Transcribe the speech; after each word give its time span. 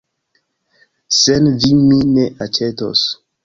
Sen 1.19 1.51
vi 1.59 1.71
mi 1.85 2.01
ne 2.17 2.27
aĉetos. 2.47 3.09